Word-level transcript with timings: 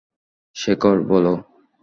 শেখর, 0.55 0.97
বলো। 1.01 1.33